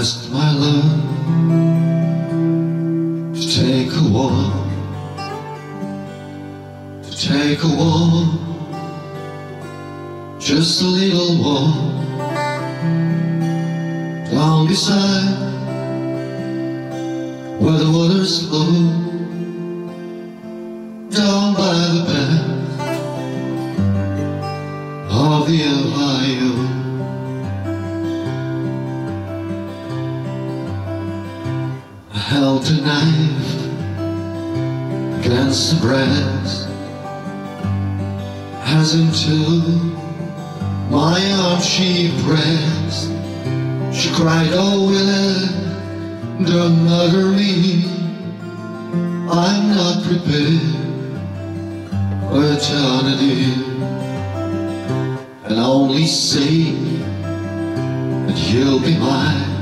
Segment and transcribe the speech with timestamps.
[0.00, 0.92] asked my love
[3.34, 4.68] to take a walk,
[7.04, 8.28] to take a walk,
[10.40, 11.74] just a little walk
[14.30, 15.36] down beside
[17.60, 18.72] where the waters flow
[21.10, 22.46] down by the path
[25.10, 26.49] of the Ohio.
[32.20, 33.54] Held a knife
[35.20, 36.68] against the breast
[38.62, 39.38] as into
[40.90, 43.08] my arms she pressed.
[43.92, 47.84] She cried, Oh, Willie, don't murder me.
[49.30, 50.60] I'm not prepared
[52.28, 53.54] for eternity.
[55.44, 56.72] And only say
[58.26, 59.59] that you'll be mine.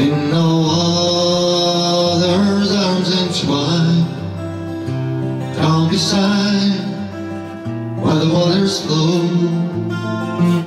[0.00, 0.48] In no
[2.14, 4.08] other's arms entwined.
[5.56, 6.80] Down beside
[8.00, 9.20] where the waters flow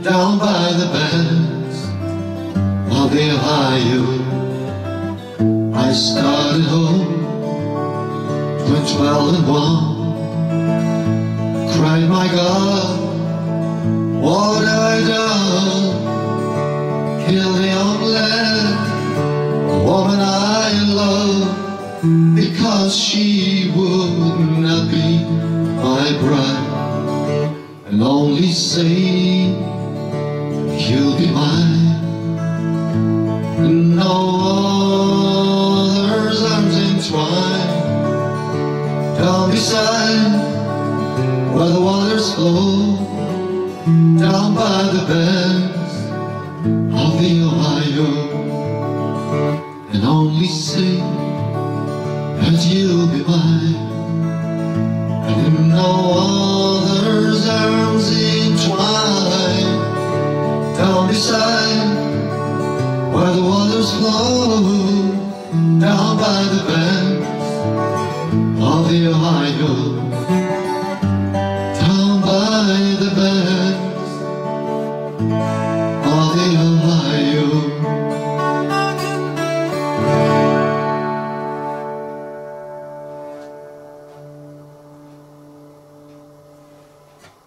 [0.04, 1.80] down by the banks
[2.96, 4.06] of the Ohio.
[5.74, 7.14] I started home
[8.60, 9.82] between twelve and one.
[11.74, 12.86] Cried, my God,
[14.22, 14.73] what
[22.84, 29.48] because she would not be my bride and only say
[30.84, 31.96] you'll be mine.
[33.64, 34.16] And no
[35.88, 37.72] other's arms entwined
[39.18, 40.34] down beside
[41.56, 42.98] where the waters flow
[44.20, 45.96] down by the banks
[47.02, 48.12] of the Ohio
[49.94, 51.13] and only say
[52.54, 53.34] and you'll be by,
[55.28, 55.90] And in no
[56.78, 59.82] other's arms entwined,
[60.78, 61.88] down beside
[63.14, 65.10] where the waters flow,
[65.80, 66.73] down by the